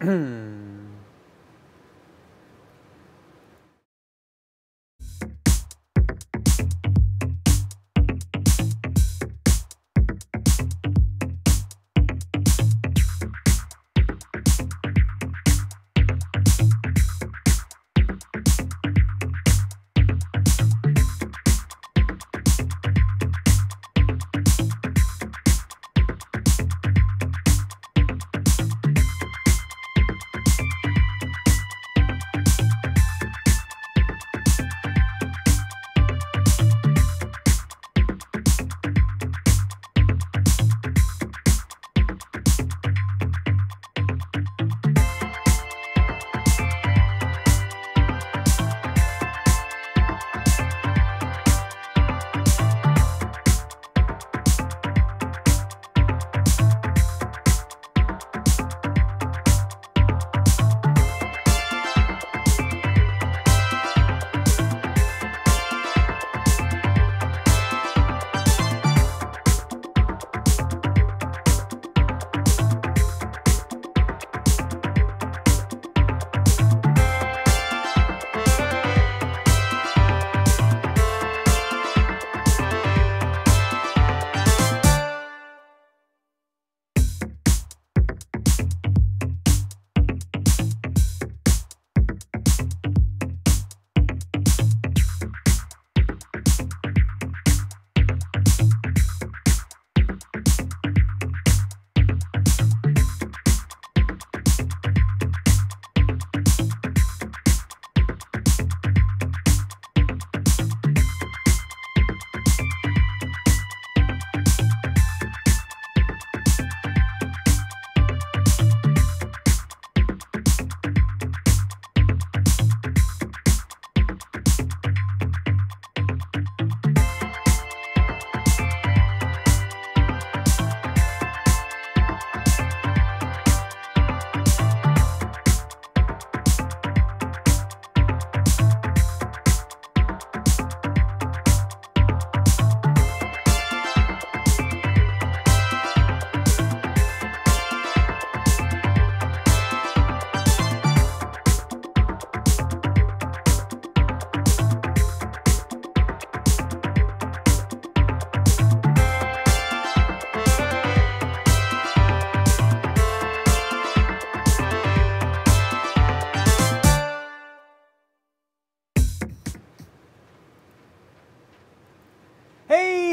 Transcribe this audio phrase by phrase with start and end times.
[0.00, 0.52] hmm.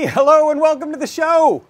[0.08, 1.64] hello and welcome to the show.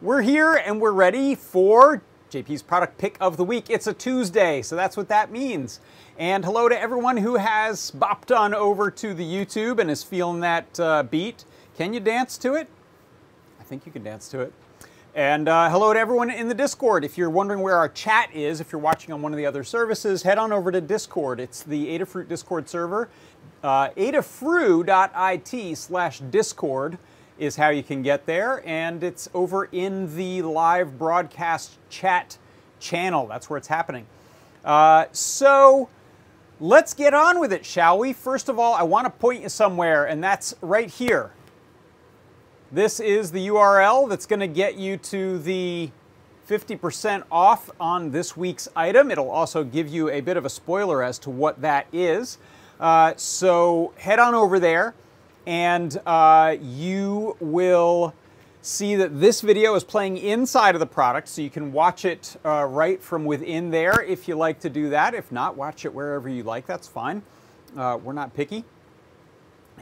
[0.00, 3.66] We're here and we're ready for JP's product pick of the week.
[3.68, 5.80] It's a Tuesday, so that's what that means.
[6.16, 10.38] And hello to everyone who has bopped on over to the YouTube and is feeling
[10.40, 11.44] that uh, beat.
[11.76, 12.68] Can you dance to it?
[13.58, 14.52] I think you can dance to it.
[15.16, 17.04] And uh, hello to everyone in the Discord.
[17.04, 19.64] If you're wondering where our chat is, if you're watching on one of the other
[19.64, 21.40] services, head on over to Discord.
[21.40, 23.08] It's the Adafruit Discord server,
[23.64, 26.98] uh, adafru.it slash Discord
[27.40, 28.62] is how you can get there.
[28.66, 32.38] And it's over in the live broadcast chat
[32.78, 33.26] channel.
[33.26, 34.06] That's where it's happening.
[34.64, 35.88] Uh, so
[36.60, 38.12] let's get on with it, shall we?
[38.12, 41.32] First of all, I want to point you somewhere, and that's right here.
[42.70, 45.90] This is the URL that's going to get you to the
[46.48, 49.10] 50% off on this week's item.
[49.10, 52.38] It'll also give you a bit of a spoiler as to what that is.
[52.78, 54.94] Uh, so head on over there
[55.46, 58.14] and uh, you will
[58.62, 62.36] see that this video is playing inside of the product, so you can watch it
[62.44, 65.14] uh, right from within there if you like to do that.
[65.14, 67.22] If not, watch it wherever you like, that's fine.
[67.76, 68.64] Uh, we're not picky.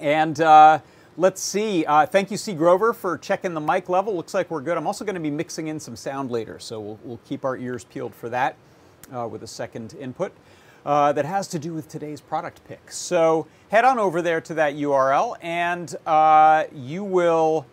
[0.00, 0.78] And uh,
[1.16, 2.54] let's see, uh, thank you C.
[2.54, 4.14] Grover for checking the mic level.
[4.14, 4.76] Looks like we're good.
[4.76, 7.82] I'm also gonna be mixing in some sound later, so we'll, we'll keep our ears
[7.84, 8.54] peeled for that
[9.12, 10.32] uh, with a second input
[10.84, 12.90] uh, that has to do with today's product pick.
[12.90, 17.66] So head on over there to that URL and uh, you will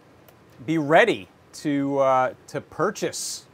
[0.66, 3.46] be ready to, uh, to purchase.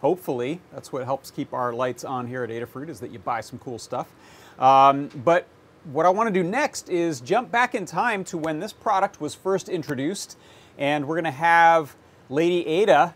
[0.00, 3.40] Hopefully, that's what helps keep our lights on here at Adafruit is that you buy
[3.40, 4.12] some cool stuff.
[4.58, 5.46] Um, but
[5.92, 9.20] what I want to do next is jump back in time to when this product
[9.20, 10.36] was first introduced,
[10.78, 11.96] and we're going to have
[12.28, 13.14] Lady Ada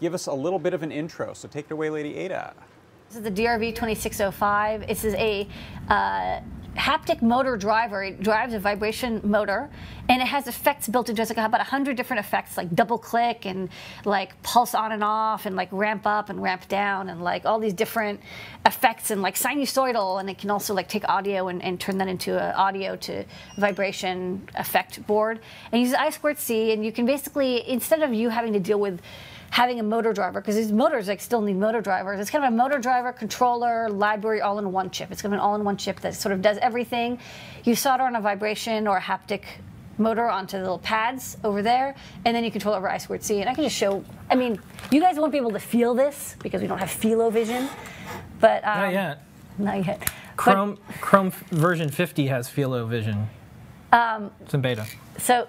[0.00, 1.32] give us a little bit of an intro.
[1.34, 2.54] So take it away, Lady Ada.
[3.08, 4.88] This is the DRV 2605.
[4.88, 5.46] This is a
[5.88, 6.40] uh,
[6.74, 8.02] haptic motor driver.
[8.02, 9.70] It drives a vibration motor,
[10.08, 11.30] and it has effects built into it.
[11.30, 13.68] It's about hundred different effects, like double click and
[14.04, 17.60] like pulse on and off, and like ramp up and ramp down, and like all
[17.60, 18.20] these different
[18.64, 22.08] effects, and like sinusoidal, and it can also like take audio and, and turn that
[22.08, 23.24] into an audio to
[23.56, 25.38] vibration effect board.
[25.70, 28.80] And uses I squared C, and you can basically instead of you having to deal
[28.80, 29.00] with
[29.50, 32.20] having a motor driver because these motors like still need motor drivers.
[32.20, 35.10] It's kind of a motor driver, controller, library, all in one chip.
[35.10, 37.18] It's kind of an all in one chip that sort of does everything.
[37.64, 39.44] You solder on a vibration or a haptic
[39.98, 41.94] motor onto the little pads over there,
[42.24, 43.40] and then you control over I squared C.
[43.40, 44.04] And I can just show.
[44.30, 44.60] I mean,
[44.90, 47.68] you guys won't be able to feel this because we don't have Filo Vision,
[48.40, 49.22] but um, Not yet.
[49.58, 50.10] Not yet.
[50.36, 53.28] Chrome Chrome version 50 has Filo Vision.
[53.92, 54.86] Um, it's in beta.
[55.18, 55.48] So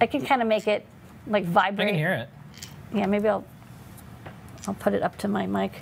[0.00, 0.86] I can kind of make it
[1.28, 1.88] like I vibrate.
[1.88, 2.28] can hear it.
[2.94, 3.44] Yeah, maybe I'll
[4.66, 5.72] I'll put it up to my mic.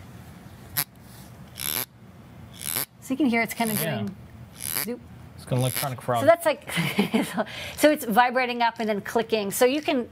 [3.01, 3.95] So you can hear it's kind of Yeah.
[3.97, 4.17] doing.
[4.85, 5.01] zoop.
[5.37, 6.21] It's an electronic frog.
[6.21, 6.73] So that's like,
[7.77, 9.51] so it's vibrating up and then clicking.
[9.53, 10.09] So you can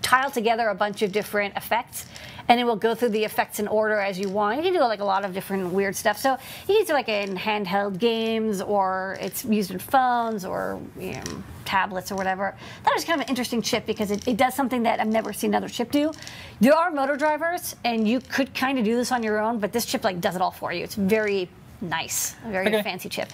[0.00, 2.06] tile together a bunch of different effects,
[2.48, 4.56] and it will go through the effects in order as you want.
[4.58, 6.18] You can do like a lot of different weird stuff.
[6.18, 6.36] So
[6.66, 11.22] you can do like in handheld games, or it's used in phones, or you know,
[11.64, 12.56] tablets, or whatever.
[12.84, 15.32] That was kind of an interesting chip because it, it does something that I've never
[15.32, 16.12] seen another chip do.
[16.60, 19.72] There are motor drivers, and you could kind of do this on your own, but
[19.72, 20.84] this chip like does it all for you.
[20.84, 21.48] It's very
[21.80, 22.82] nice, a very Okay.
[22.82, 23.30] fancy chip.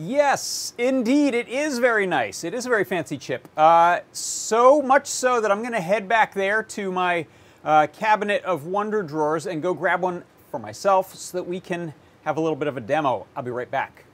[0.00, 2.44] Yes, indeed, it is very nice.
[2.44, 3.48] It is a very fancy chip.
[3.56, 7.26] Uh, so much so that I'm going to head back there to my
[7.64, 10.22] uh, cabinet of wonder drawers and go grab one
[10.52, 11.92] for myself so that we can
[12.22, 13.26] have a little bit of a demo.
[13.34, 14.04] I'll be right back.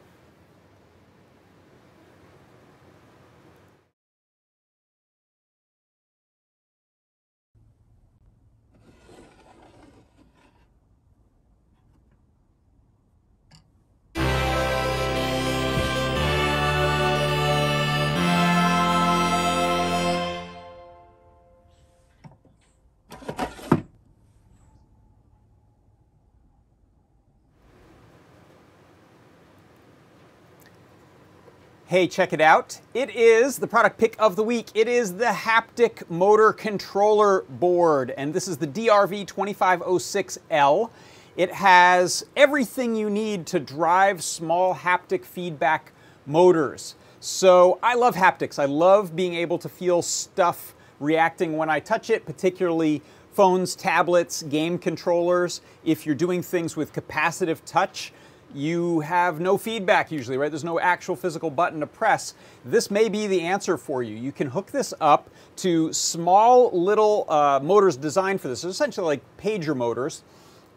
[31.86, 32.80] Hey, check it out.
[32.94, 34.68] It is the product pick of the week.
[34.74, 40.88] It is the haptic motor controller board, and this is the DRV 2506L.
[41.36, 45.92] It has everything you need to drive small haptic feedback
[46.24, 46.94] motors.
[47.20, 48.58] So I love haptics.
[48.58, 53.02] I love being able to feel stuff reacting when I touch it, particularly
[53.32, 55.60] phones, tablets, game controllers.
[55.84, 58.14] If you're doing things with capacitive touch,
[58.54, 60.50] you have no feedback usually, right?
[60.50, 62.34] There's no actual physical button to press.
[62.64, 64.16] This may be the answer for you.
[64.16, 68.64] You can hook this up to small little uh, motors designed for this.
[68.64, 70.22] Essentially like pager motors,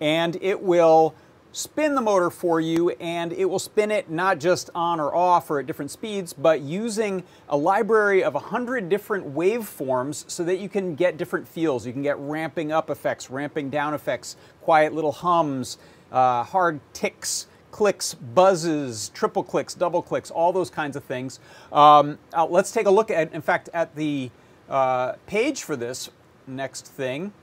[0.02, 1.16] and it will
[1.58, 5.50] spin the motor for you and it will spin it not just on or off
[5.50, 10.70] or at different speeds, but using a library of 100 different waveforms so that you
[10.70, 11.86] can get different feels.
[11.88, 15.80] You can get ramping up effects, ramping down effects, quiet little hums,
[16.12, 21.40] uh, hard ticks, clicks, buzzes, triple clicks, double clicks, all those kinds of things.
[21.72, 24.32] Um, uh, let's take a look at, in fact, at the
[24.70, 26.10] uh, page for this
[26.48, 27.34] next thing.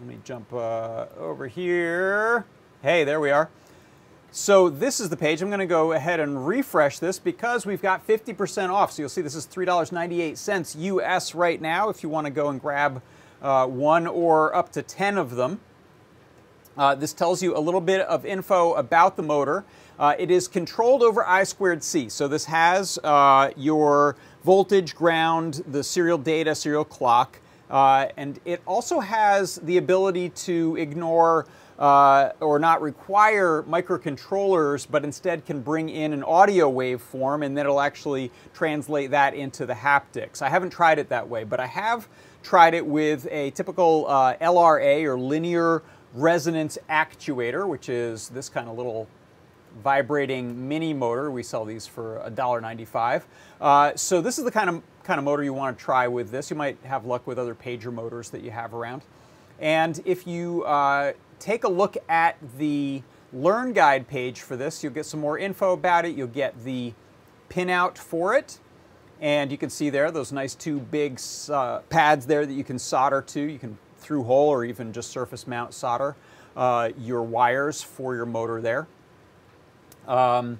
[0.00, 2.46] Let me jump uh, over here.
[2.82, 3.50] Hey, there we are.
[4.30, 5.42] So this is the page.
[5.42, 8.90] I'm going to go ahead and refresh this because we've got 50% off.
[8.90, 12.60] So you'll see this is $3.98 US right now if you want to go and
[12.60, 13.00] grab
[13.40, 15.60] uh, one or up to 10 of them.
[16.76, 19.64] Uh, this tells you a little bit of info about the motor.
[19.98, 22.08] Uh, it is controlled over I squared C.
[22.08, 27.38] So this has uh, your voltage, ground, the serial data, serial clock,
[27.70, 31.46] uh, and it also has the ability to ignore
[31.78, 37.66] uh, or not require microcontrollers, but instead can bring in an audio waveform and then
[37.66, 40.40] it'll actually translate that into the haptics.
[40.42, 42.08] I haven't tried it that way, but I have
[42.42, 45.82] tried it with a typical uh, LRA or linear
[46.14, 49.08] resonance actuator, which is this kind of little
[49.82, 51.30] vibrating mini motor.
[51.30, 53.24] We sell these for $1.95.
[53.60, 56.30] Uh, so this is the kind of kind of motor you want to try with
[56.30, 56.50] this.
[56.50, 59.02] You might have luck with other pager motors that you have around.
[59.60, 63.02] And if you uh, take a look at the
[63.32, 66.16] Learn Guide page for this, you'll get some more info about it.
[66.16, 66.94] You'll get the
[67.50, 68.58] pinout for it.
[69.20, 72.78] And you can see there those nice two big uh, pads there that you can
[72.78, 73.40] solder to.
[73.40, 76.14] You can through hole or even just surface mount solder
[76.56, 78.86] uh, your wires for your motor there.
[80.06, 80.58] Um,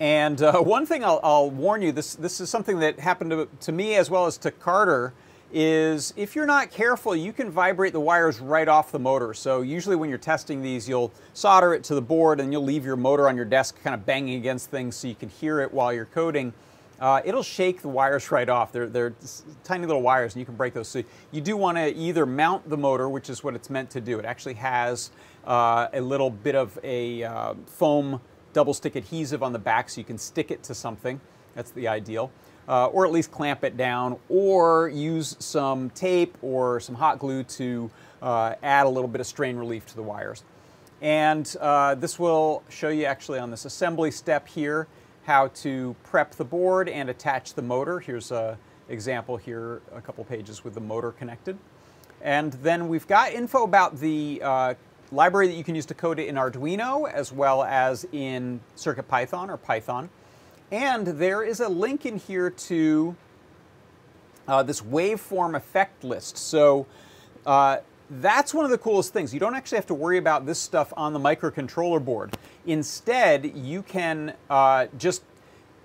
[0.00, 3.48] and uh, one thing I'll, I'll, warn you, this, this is something that happened to,
[3.60, 5.12] to me as well as to Carter,
[5.54, 9.34] is if you're not careful, you can vibrate the wires right off the motor.
[9.34, 12.86] So usually when you're testing these, you'll solder it to the board and you'll leave
[12.86, 15.72] your motor on your desk kind of banging against things so you can hear it
[15.72, 16.54] while you're coding.
[17.02, 18.72] Uh, it'll shake the wires right off.
[18.72, 19.14] They're, they're
[19.64, 20.88] tiny little wires and you can break those.
[20.88, 24.00] So you do want to either mount the motor, which is what it's meant to
[24.00, 24.18] do.
[24.18, 25.10] It actually has
[25.44, 28.20] uh, a little bit of a uh, foam
[28.52, 31.20] double stick adhesive on the back so you can stick it to something.
[31.54, 32.30] That's the ideal
[32.68, 37.42] uh, or at least clamp it down, or use some tape or some hot glue
[37.44, 37.90] to
[38.20, 40.44] uh, add a little bit of strain relief to the wires.
[41.00, 44.86] And uh, this will show you actually on this assembly step here
[45.24, 48.00] how to prep the board and attach the motor.
[48.00, 48.56] Here's an
[48.88, 51.56] example here, a couple pages with the motor connected.
[52.20, 54.74] And then we've got info about the uh,
[55.10, 59.48] library that you can use to code it in Arduino as well as in CircuitPython
[59.48, 60.08] or Python.
[60.70, 63.14] And there is a link in here to
[64.48, 66.38] uh, this waveform effect list.
[66.38, 66.86] So
[67.46, 69.32] uh, that's one of the coolest things.
[69.32, 72.36] You don't actually have to worry about this stuff on the microcontroller board.
[72.66, 75.22] Instead, you can uh, just,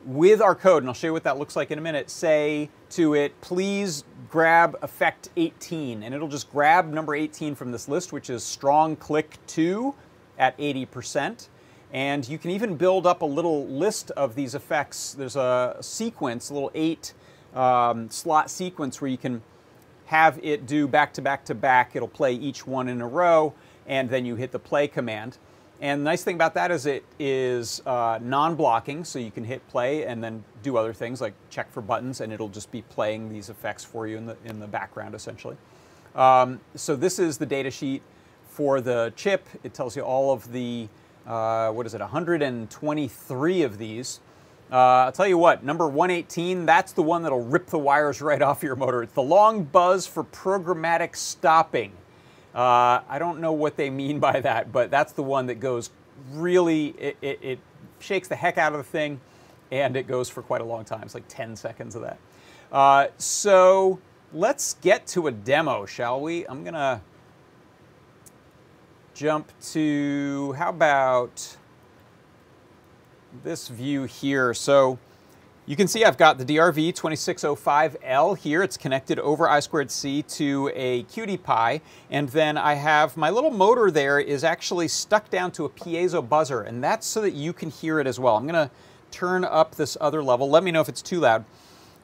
[0.06, 2.70] with our code, and I'll show you what that looks like in a minute, say
[2.92, 6.04] to it, please grab effect 18.
[6.04, 9.94] And it'll just grab number 18 from this list, which is strong click 2
[10.38, 11.50] at 80%.
[11.94, 15.14] And you can even build up a little list of these effects.
[15.14, 17.14] There's a sequence, a little eight
[17.56, 19.42] um, slot sequence where you can
[20.06, 21.96] have it do back to back to back.
[21.96, 23.54] It'll play each one in a row,
[23.88, 25.38] and then you hit the play command.
[25.80, 29.68] And the nice thing about that is it is uh, non-blocking, so you can hit
[29.68, 33.30] play and then do other things like check for buttons, and it'll just be playing
[33.30, 35.56] these effects for you in the, in the background, essentially.
[36.16, 38.02] Um, so this is the data sheet
[38.48, 39.48] for the chip.
[39.64, 40.90] It tells you all of the
[41.28, 44.20] uh, what is it, 123 of these.
[44.72, 48.42] Uh, I'll tell you what, number 118, that's the one that'll rip the wires right
[48.42, 49.04] off your motor.
[49.04, 51.92] It's the long buzz for programmatic stopping.
[52.58, 55.92] Uh, I don't know what they mean by that, but that's the one that goes
[56.32, 57.60] really, it, it, it,
[58.00, 59.20] shakes the heck out of the thing,
[59.72, 61.02] and it goes for quite a long time.
[61.02, 62.20] It's like 10 seconds of that.
[62.72, 64.00] Uh, so
[64.34, 66.46] let's get to a demo, shall we?
[66.48, 67.02] I'm to
[69.16, 71.58] jump to, how about
[73.44, 74.54] this view here?
[74.54, 75.00] So
[75.68, 78.64] you can see I've got the DRV2605L here.
[78.64, 81.84] It's connected over I2C to a QT Py.
[82.10, 86.28] And then I have my little motor there is actually stuck down to a piezo
[86.28, 86.62] buzzer.
[86.62, 88.38] And that's so that you can hear it as well.
[88.38, 88.72] I'm going to
[89.12, 90.50] turn up this other level.
[90.50, 91.44] Let me know if it's too loud.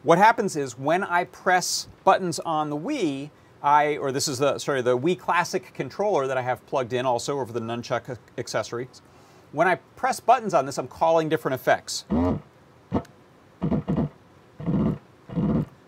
[0.03, 3.29] What happens is when I press buttons on the Wii,
[3.62, 7.05] I, or this is the, sorry, the Wii Classic controller that I have plugged in
[7.05, 9.01] also over the nunchuck accessories.
[9.53, 12.03] When I press buttons on this, I'm calling different effects.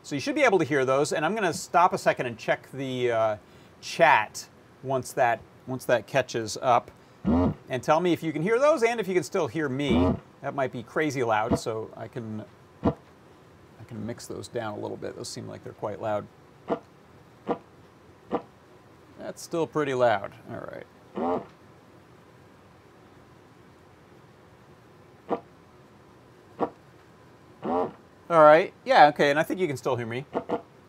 [0.06, 2.28] So you should be able to hear those, and I'm going to stop a second
[2.28, 3.38] and check the uh,
[3.82, 4.48] chat
[4.84, 6.92] once that, once that catches up.
[7.70, 10.14] And tell me if you can hear those and if you can still hear me.
[10.44, 12.46] That might be crazy loud, so I can,
[12.84, 15.16] I can mix those down a little bit.
[15.16, 16.28] Those seem like they're quite loud.
[19.18, 20.34] That's still pretty loud.
[20.52, 21.44] All right.
[28.36, 28.74] All right.
[28.84, 30.26] Yeah, okay, and I think you can still hear me.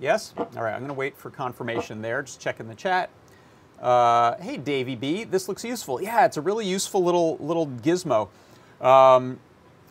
[0.01, 0.35] Yes?
[0.37, 2.21] All right, I'm going to wait for confirmation there.
[2.23, 3.09] Just checking the chat.
[3.81, 6.03] Uh, hey, Davey B, this looks useful.
[6.03, 8.31] Yeah, it's a really useful little little gizmo.
[8.81, 9.39] Um,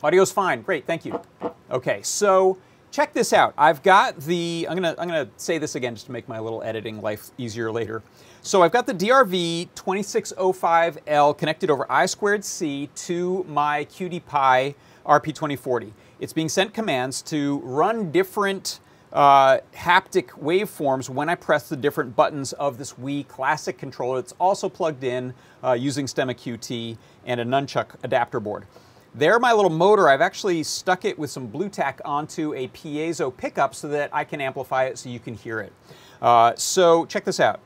[0.04, 0.64] audio's fine.
[0.64, 1.18] Great, thank you.
[1.72, 2.58] Okay, so
[2.92, 3.54] check this out.
[3.58, 6.62] I've got the, I'm gonna, I'm gonna say this again just to make my little
[6.62, 8.04] editing life easier later.
[8.42, 14.76] So I've got the DRV 2605L connected over I squared C to my QT Py
[15.06, 15.94] RP2040.
[16.20, 18.80] It's being sent commands to run different
[19.12, 24.20] uh, haptic waveforms when I press the different buttons of this Wii Classic controller.
[24.20, 28.66] It's also plugged in uh, using Stemma QT and a nunchuck adapter board.
[29.14, 33.36] There, my little motor, I've actually stuck it with some Blu Tack onto a piezo
[33.36, 35.72] pickup so that I can amplify it so you can hear it.
[36.22, 37.62] Uh, so check this out.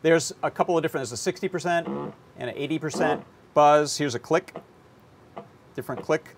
[0.00, 3.22] There's a couple of different, there's a 60% and an 80%
[3.54, 3.96] buzz.
[3.96, 4.54] Here's a click,
[5.74, 6.34] different click.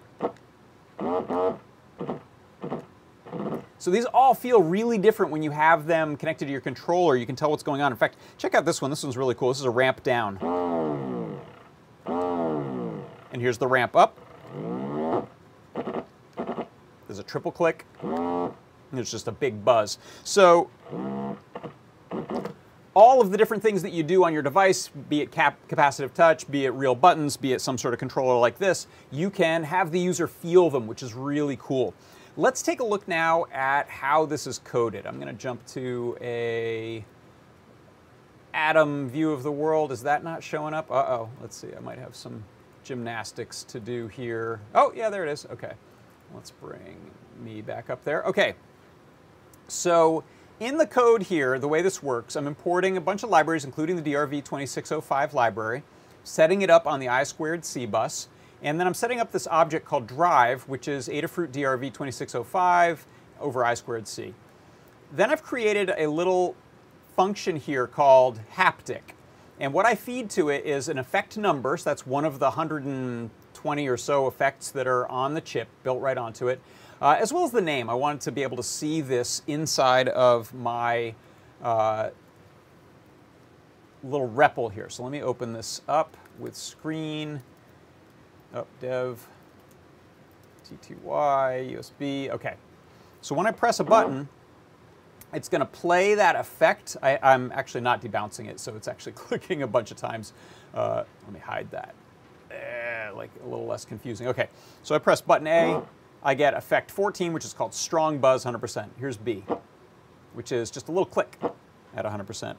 [3.78, 7.16] So these all feel really different when you have them connected to your controller.
[7.16, 7.92] You can tell what's going on.
[7.92, 8.90] In fact, check out this one.
[8.90, 9.48] This one's really cool.
[9.50, 10.38] This is a ramp down.
[12.06, 14.18] And here's the ramp up.
[17.06, 17.84] There's a triple click.
[18.92, 19.98] There's just a big buzz.
[20.22, 20.70] So
[22.94, 26.14] all of the different things that you do on your device, be it cap capacitive
[26.14, 29.64] touch, be it real buttons, be it some sort of controller like this, you can
[29.64, 31.92] have the user feel them, which is really cool.
[32.36, 35.06] Let's take a look now at how this is coded.
[35.06, 37.04] I'm going to jump to a
[38.54, 39.90] Atom view of the world.
[39.90, 40.90] Is that not showing up?
[40.90, 41.28] Uh-oh.
[41.40, 41.68] Let's see.
[41.76, 42.44] I might have some
[42.84, 44.60] gymnastics to do here.
[44.74, 45.46] Oh, yeah, there it is.
[45.46, 45.72] Okay.
[46.34, 46.96] Let's bring
[47.42, 48.22] me back up there.
[48.24, 48.54] Okay.
[49.66, 50.22] So
[50.61, 53.96] in the code here, the way this works, I'm importing a bunch of libraries, including
[54.00, 55.82] the DRV2605 library,
[56.23, 58.28] setting it up on the I squared C bus,
[58.62, 62.99] and then I'm setting up this object called drive, which is Adafruit DRV2605
[63.40, 64.32] over I squared C.
[65.12, 66.54] Then I've created a little
[67.16, 69.02] function here called haptic.
[69.61, 72.46] And what I feed to it is an effect number, so that's one of the
[72.46, 76.61] 120 or so effects that are on the chip, built right onto it
[77.04, 77.90] uh, as well as the name.
[77.90, 81.14] I wanted to be able to see this inside of my
[81.62, 82.08] uh,
[84.02, 84.88] little REPL here.
[84.88, 87.42] So let me open this up with screen,
[88.54, 89.28] up oh, dev,
[90.66, 92.54] TTY, USB, okay.
[93.20, 94.26] So when I press a button,
[95.34, 96.96] it's going to play that effect.
[97.02, 100.32] I, am actually not debouncing it, so it's actually clicking a bunch of times.
[100.73, 101.94] Uh, let me hide that.
[102.50, 104.26] Eh, like a little less confusing.
[104.28, 104.49] Okay,
[104.82, 105.82] so I press button A.
[106.24, 108.88] I get effect 14, which is called strong buzz 100%.
[108.98, 109.44] Here's B,
[110.32, 111.38] which is just a little click
[111.94, 112.56] at 100%.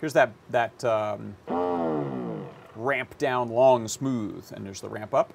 [0.00, 1.36] Here's that, that um,
[2.74, 5.32] ramp down long smooth, and there's the ramp up.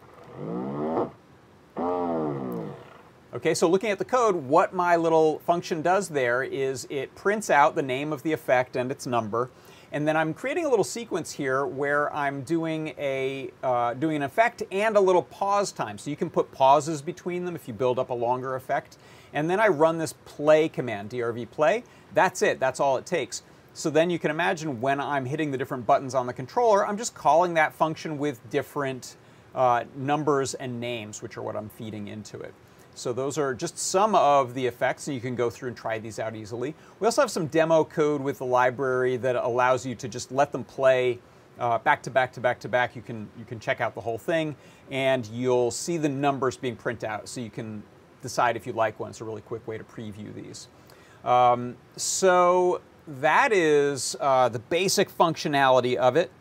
[3.32, 7.50] Okay, so looking at the code, what my little function does there is it prints
[7.50, 9.50] out the name of the effect and its number,
[9.92, 14.24] and then I'm creating a little sequence here where I'm doing a uh, doing an
[14.24, 15.98] effect and a little pause time.
[15.98, 18.98] So you can put pauses between them if you build up a longer effect.
[19.34, 21.84] And then I run this play command, drv play.
[22.14, 22.60] That's it.
[22.60, 23.44] That's all it takes.
[23.74, 26.98] So then you can imagine when I'm hitting the different buttons on the controller, I'm
[26.98, 29.16] just calling that function with different
[29.56, 32.54] uh, numbers and names, which are what I'm feeding into it.
[33.00, 36.00] So those are just some of the effects, and you can go through and try
[36.00, 36.76] these out easily.
[37.00, 40.52] We also have some demo code with the library that allows you to just let
[40.52, 41.20] them play
[41.60, 42.98] uh, back to back to back to back.
[42.98, 44.54] You can, you can check out the whole thing,
[44.92, 47.84] and you'll see the numbers being printed out, so you can
[48.22, 49.12] decide if you like one.
[49.12, 50.68] It's a really quick way to preview these.
[51.24, 56.32] Um, so that is uh, the basic functionality of it.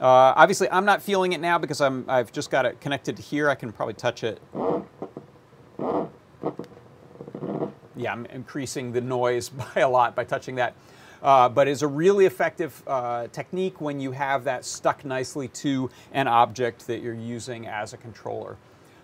[0.00, 3.50] Uh, obviously, I'm not feeling it now because I'm, I've just got it connected here.
[3.50, 4.40] I can probably touch it
[8.06, 10.74] yeah, I'm increasing the noise by a lot by touching that.
[11.22, 15.90] Uh, but it's a really effective uh, technique when you have that stuck nicely to
[16.12, 18.56] an object that you're using as a controller.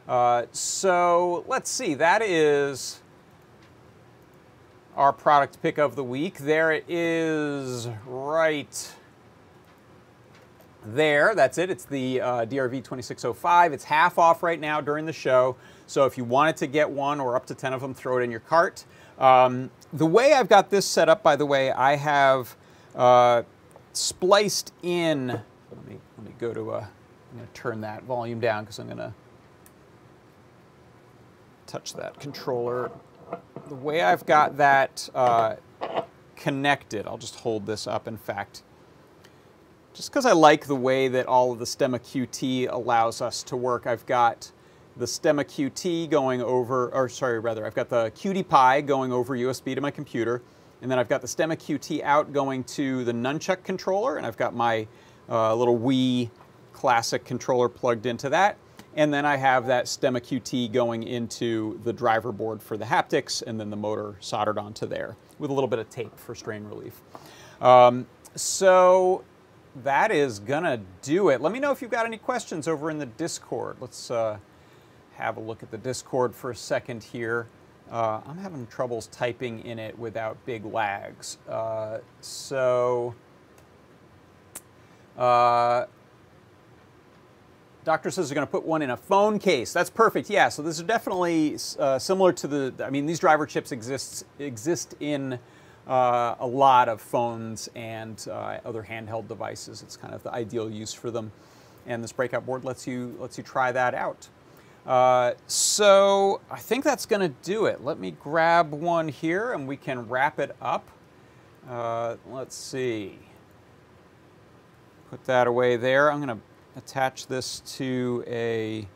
[0.06, 3.00] Uh, so let's see, that is
[4.94, 6.38] our product pick of the week.
[6.38, 8.94] There it is right
[10.84, 11.34] there.
[11.34, 11.70] That's it.
[11.70, 13.72] It's the uh, DRV 2605.
[13.72, 15.56] It's half off right now during the show.
[15.92, 18.22] So if you wanted to get one or up to 10 of them, throw it
[18.22, 18.86] in your cart.
[19.18, 22.56] Um, the way I've got this set up, by the way, I have
[22.96, 23.42] uh,
[23.92, 28.40] spliced in, let me, let me go to a, I'm going to turn that volume
[28.40, 29.12] down because I'm going to
[31.66, 32.90] touch that controller.
[33.68, 35.56] The way I've got that uh,
[36.36, 38.62] connected, I'll just hold this up, in fact,
[39.92, 43.58] just because I like the way that all of the Stemma QT allows us to
[43.58, 44.52] work, I've got
[44.96, 49.36] the Stemma QT going over, or sorry, rather, I've got the QT Py going over
[49.36, 50.42] USB to my computer,
[50.82, 54.36] and then I've got the Stemma QT out going to the Nunchuck controller, and I've
[54.36, 54.86] got my
[55.28, 56.30] uh, little Wii
[56.72, 58.56] classic controller plugged into that.
[58.94, 63.42] And then I have that Stemma QT going into the driver board for the haptics,
[63.42, 66.64] and then the motor soldered onto there with a little bit of tape for strain
[66.64, 67.00] relief.
[67.62, 69.24] Um, so
[69.82, 71.40] that is gonna do it.
[71.40, 73.76] Let me know if you've got any questions over in the Discord.
[73.80, 74.36] Let's uh,
[75.22, 77.46] have a look at the Discord for a second here.
[77.90, 81.38] Uh, I'm having troubles typing in it without big lags.
[81.48, 83.14] Uh, so,
[85.18, 85.84] uh,
[87.84, 89.72] doctor says they're going to put one in a phone case.
[89.72, 90.30] That's perfect.
[90.30, 90.48] Yeah.
[90.48, 92.74] So this is definitely uh, similar to the.
[92.84, 95.38] I mean, these driver chips exist exist in
[95.86, 99.82] uh, a lot of phones and uh, other handheld devices.
[99.82, 101.32] It's kind of the ideal use for them,
[101.86, 104.28] and this breakout board lets you lets you try that out.
[104.86, 107.84] Uh, so I think that's going to do it.
[107.84, 110.88] Let me grab one here and we can wrap it up.
[111.68, 113.18] Uh, let's see.
[115.10, 116.10] Put that away there.
[116.10, 116.42] I'm going to
[116.76, 118.88] attach this to a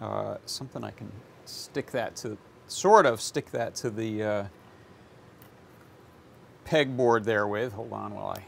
[0.00, 1.10] uh, something I can
[1.44, 2.38] stick that to,
[2.68, 4.44] sort of stick that to the uh,
[6.64, 7.72] pegboard there with.
[7.72, 8.44] Hold on while I,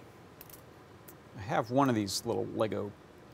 [1.38, 2.90] I have one of these little Lego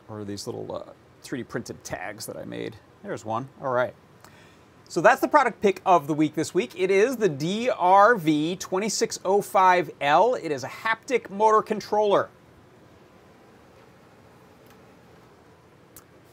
[0.08, 2.74] or these little 3D uh, printed tags that I made.
[3.02, 3.48] There's one.
[3.62, 3.94] All right.
[4.88, 6.72] So that's the product pick of the week this week.
[6.74, 10.42] It is the DRV 2605L.
[10.42, 12.30] It is a haptic motor controller.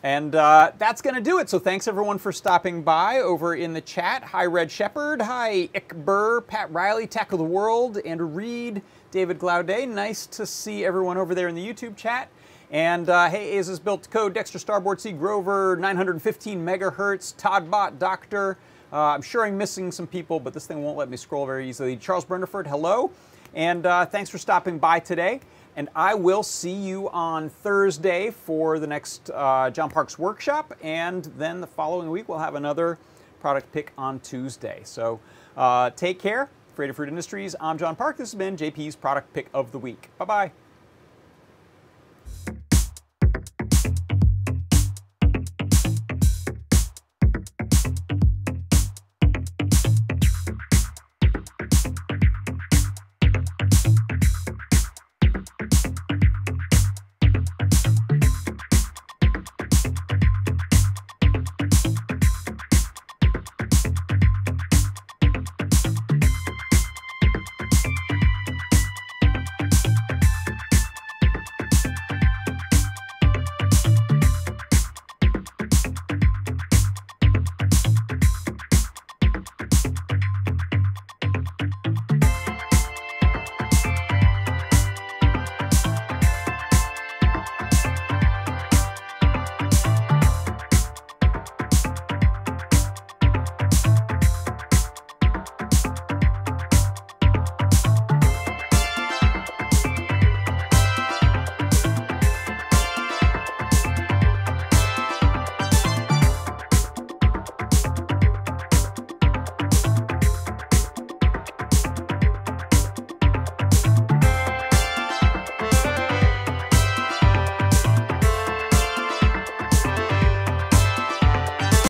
[0.01, 1.49] And uh, that's going to do it.
[1.49, 4.23] So thanks everyone for stopping by over in the chat.
[4.23, 5.19] Hi, Red Shepherd.
[5.19, 9.87] Hi, Ick Burr, Pat Riley, Tackle the World, Andrew Reed, David Glaude.
[9.89, 12.29] Nice to see everyone over there in the YouTube chat.
[12.71, 18.57] And uh, hey, Aces built code, Dexter Starboard, C Grover, 915 megahertz, Toddbot Doctor.
[18.91, 21.69] Uh, I'm sure I'm missing some people, but this thing won't let me scroll very
[21.69, 21.97] easily.
[21.97, 23.11] Charles Brenderford, hello.
[23.53, 25.41] And uh, thanks for stopping by today.
[25.75, 30.73] And I will see you on Thursday for the next uh, John Parks workshop.
[30.81, 32.97] And then the following week, we'll have another
[33.39, 34.81] product pick on Tuesday.
[34.83, 35.19] So
[35.57, 36.49] uh, take care.
[36.75, 38.17] Creative Fruit Industries, I'm John Park.
[38.17, 40.09] This has been JP's Product Pick of the Week.
[40.17, 40.64] Bye bye.